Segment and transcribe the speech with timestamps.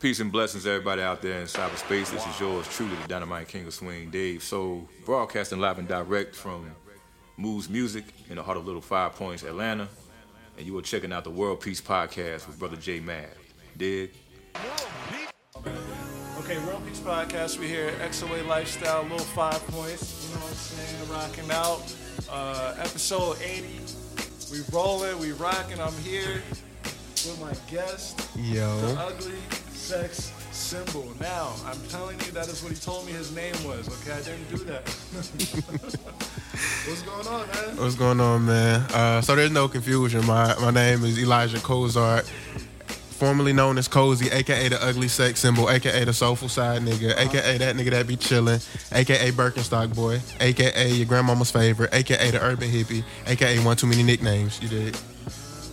[0.00, 2.12] Peace and blessings, everybody out there in cyberspace.
[2.12, 4.44] This is yours truly, the Dynamite King of Swing, Dave.
[4.44, 6.70] So, broadcasting live and direct from
[7.36, 9.88] Moves Music in the heart of Little Five Points, Atlanta.
[10.56, 13.26] And you are checking out the World Peace Podcast with Brother J Mav.
[13.76, 14.12] Dig?
[15.56, 17.58] Okay, World Peace Podcast.
[17.58, 20.28] We're here at XOA Lifestyle, little five points.
[20.28, 21.10] You know what I'm saying?
[21.10, 21.94] Rocking out.
[22.30, 23.80] Uh, episode 80.
[24.52, 25.80] We rolling, we rocking.
[25.80, 26.40] I'm here
[26.84, 28.94] with my guest, the Yo.
[28.96, 29.34] ugly
[29.88, 31.10] sex symbol.
[31.18, 33.88] Now, I'm telling you, that is what he told me his name was.
[33.88, 34.86] Okay, I didn't do that.
[36.86, 37.76] What's going on, man?
[37.78, 38.82] What's going on, man?
[38.92, 40.26] Uh, so there's no confusion.
[40.26, 42.26] My my name is Elijah Cozart,
[43.12, 47.56] formerly known as Cozy, aka the ugly sex symbol, aka the soulful side nigga, aka
[47.56, 48.60] that nigga that be chillin',
[48.92, 54.02] aka Birkenstock boy, aka your grandmama's favorite, aka the urban hippie, aka one too many
[54.02, 54.60] nicknames.
[54.60, 54.98] You did.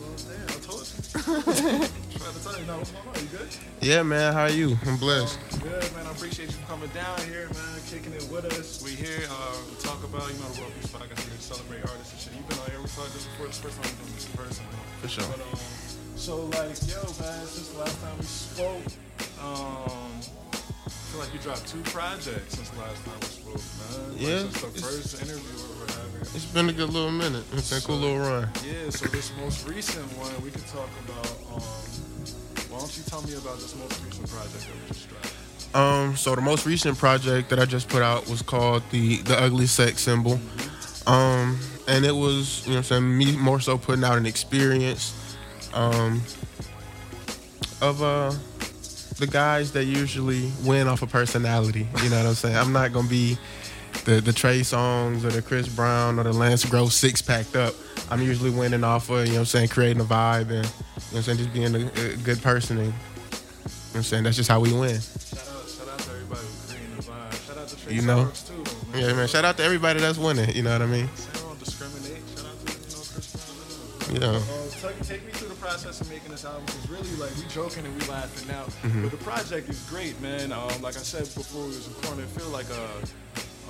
[0.00, 1.12] Well, damn, I told you.
[2.18, 3.14] Trying to tell you, now, what's going on?
[3.22, 3.69] You good?
[3.80, 4.32] Yeah, man.
[4.34, 4.76] How are you?
[4.86, 5.38] I'm blessed.
[5.62, 6.06] Good, man.
[6.06, 8.82] I appreciate you coming down here, man, kicking it with us.
[8.84, 11.80] We here, uh, we talk about, you know, the World Peace Podcast here to celebrate
[11.88, 12.32] artists and shit.
[12.36, 14.26] You've been on here, we talked this before, this the first time we've done this
[14.28, 14.64] in person.
[15.00, 15.24] For sure.
[15.32, 15.60] But, um,
[16.16, 18.84] so, like, yo, man, since the last time we spoke,
[19.40, 20.12] um,
[20.84, 24.12] I feel like you dropped two projects since the last time we spoke, man.
[24.12, 26.20] Like, Yeah, Since the first interview we're having.
[26.36, 27.44] It's been a good little minute.
[27.56, 28.44] It's been a cool little run.
[28.60, 31.64] Yeah, so this most recent one, we could talk about, um,
[32.80, 35.76] why don't you tell me about this most recent project that we just dropped?
[35.76, 39.38] Um, so the most recent project that I just put out was called the the
[39.38, 40.40] ugly sex symbol.
[41.06, 41.58] Um,
[41.88, 45.14] and it was, you know I'm saying, me more so putting out an experience
[45.74, 46.22] um
[47.82, 48.32] of uh
[49.18, 51.86] the guys that usually win off of personality.
[52.02, 52.56] You know what I'm saying?
[52.56, 53.36] I'm not gonna be
[54.06, 57.74] the the Trey Songz or the Chris Brown or the Lance Gross six packed up.
[58.10, 60.56] I'm usually winning off of, you know what I'm saying, creating a vibe and you
[60.56, 62.96] know what I'm saying, just being a, a good person and you know
[63.92, 65.00] what I'm saying, that's just how we win.
[65.00, 67.46] Shout out, shout out to everybody creating the vibe.
[67.46, 68.30] Shout out to Trey You know?
[68.46, 69.02] Too, man.
[69.02, 69.28] Yeah, man.
[69.28, 70.54] Shout out to everybody that's winning.
[70.54, 71.08] You know what I mean?
[71.14, 72.22] Saying don't discriminate.
[72.36, 74.26] Shout out to you know Chris Yeah.
[74.38, 77.44] Uh, take, take me through the process of making this album because really, like, we
[77.48, 79.02] joking and we laughing now, Mm-hmm.
[79.02, 80.52] but the project is great, man.
[80.52, 82.88] Um, like I said before we was recording, it feel like a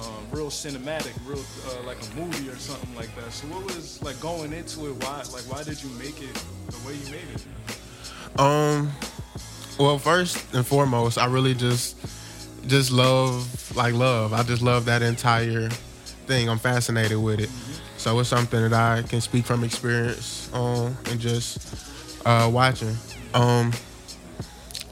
[0.00, 3.32] um, real cinematic, real uh, like a movie or something like that.
[3.32, 5.04] So, what was like going into it?
[5.04, 6.34] Why, like, why did you make it
[6.68, 8.40] the way you made it?
[8.40, 8.90] Um.
[9.78, 11.96] Well, first and foremost, I really just
[12.66, 14.32] just love like love.
[14.32, 15.68] I just love that entire
[16.26, 16.48] thing.
[16.48, 17.50] I'm fascinated with it.
[17.96, 22.96] So it's something that I can speak from experience on and just uh, watching.
[23.34, 23.72] Um.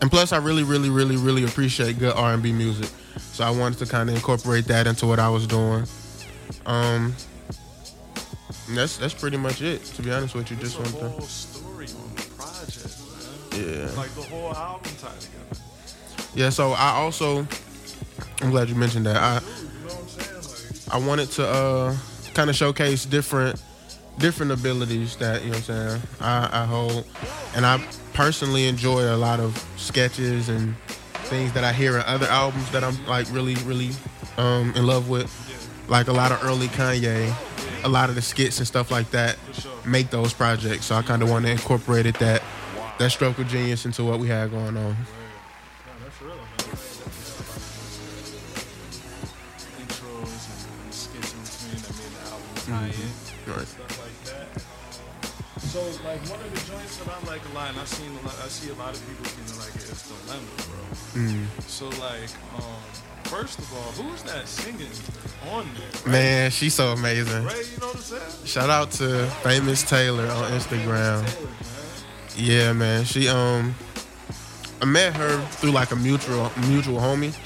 [0.01, 2.89] And plus, I really, really, really, really appreciate good R&B music.
[3.19, 5.85] So I wanted to kind of incorporate that into what I was doing.
[6.67, 7.15] Um.
[8.71, 9.83] That's that's pretty much it.
[9.85, 10.83] To be honest with you, just to.
[10.83, 12.99] whole story on the project,
[13.53, 13.81] man.
[13.81, 13.91] Yeah.
[13.97, 15.63] Like the whole album tied together.
[16.35, 17.47] Yeah, so I also
[18.43, 19.17] I'm glad you mentioned that.
[19.17, 20.99] I Dude, you know what I'm?
[20.99, 21.97] Like, I wanted to uh
[22.35, 23.63] kind of showcase different
[24.19, 27.07] different abilities that, you know what I'm saying, I, I hold.
[27.55, 27.83] And I
[28.15, 30.75] personally enjoy a lot of sketches and
[31.29, 33.91] things that I hear in other albums that I'm like really, really
[34.37, 35.31] um in love with.
[35.89, 37.33] Like a lot of early Kanye,
[37.85, 39.37] a lot of the skits and stuff like that
[39.87, 40.87] make those projects.
[40.87, 42.43] So I kinda wanna incorporate it that
[42.99, 44.77] that stroke of genius into what we had going on.
[44.77, 44.95] Nah,
[46.03, 46.45] that's real, man.
[49.81, 53.55] Intros and, and skits in between that made the album tie in.
[53.55, 53.69] Right.
[55.69, 56.27] Stuff like that.
[56.27, 58.27] So, like, one of the joints that I like a lot, and I've seen a
[58.27, 61.23] lot, I see a lot of people feeling like it, it's Dilemma, bro.
[61.23, 61.47] Mm.
[61.69, 62.81] So, like, um,
[63.25, 64.89] first of all, who's that singing
[65.51, 66.13] on there?
[66.13, 67.45] Man, she's so amazing.
[67.45, 68.47] Right, you know what I'm saying?
[68.47, 71.27] Shout out to famous Taylor on Instagram.
[71.27, 71.55] Taylor, man.
[72.37, 73.05] Yeah, man.
[73.05, 73.75] She um
[74.81, 77.37] I met her through like a mutual mutual homie.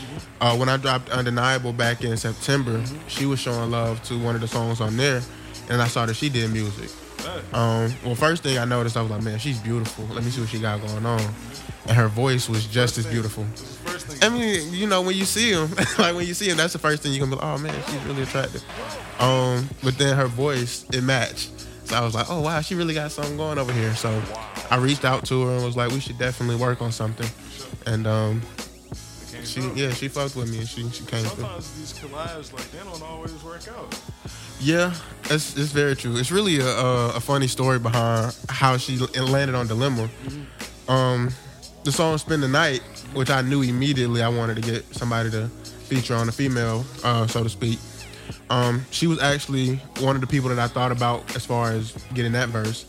[0.40, 4.40] Uh, when I dropped Undeniable back in September, she was showing love to one of
[4.40, 5.22] the songs on there,
[5.70, 6.90] and I saw that she did music.
[7.52, 10.04] Um, well, first thing I noticed, I was like, man, she's beautiful.
[10.06, 11.20] Let me see what she got going on.
[11.86, 13.44] And her voice was just as beautiful.
[14.22, 16.78] I mean, you know, when you see him, like when you see him, that's the
[16.78, 18.62] first thing you're gonna be like, oh man, she's really attractive.
[19.18, 21.50] Um, but then her voice, it matched.
[21.84, 23.94] So I was like, oh wow, she really got something going over here.
[23.94, 24.22] So
[24.70, 27.28] I reached out to her and was like, we should definitely work on something.
[27.86, 28.42] And um,
[29.32, 29.74] came she, through.
[29.74, 31.44] yeah, she fucked with me and she, she came through.
[31.44, 33.98] Sometimes these collabs, like, they don't always work out.
[34.60, 34.94] Yeah,
[35.24, 36.16] it's, it's very true.
[36.16, 40.08] It's really a, a, a funny story behind how she landed on Dilemma.
[40.88, 41.30] Um,
[41.84, 42.80] the song "Spend the Night,"
[43.12, 47.26] which I knew immediately I wanted to get somebody to feature on a female, uh,
[47.26, 47.78] so to speak.
[48.50, 51.92] Um, she was actually one of the people that I thought about as far as
[52.14, 52.86] getting that verse.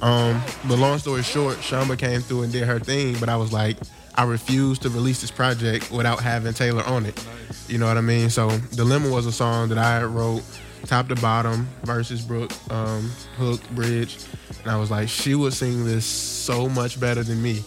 [0.00, 3.52] Um, but long story short, Shamba came through and did her thing, but I was
[3.52, 3.76] like,
[4.14, 7.26] I refused to release this project without having Taylor on it.
[7.68, 8.30] You know what I mean?
[8.30, 10.42] So Dilemma was a song that I wrote
[10.86, 14.18] top to bottom, verses, Brooke, um, hook, bridge.
[14.62, 17.62] And I was like, she would sing this so much better than me.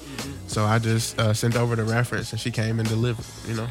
[0.47, 3.68] So I just uh, sent over the reference and she came and delivered, you know?